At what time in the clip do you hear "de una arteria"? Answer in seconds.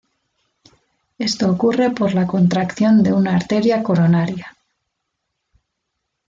3.03-3.83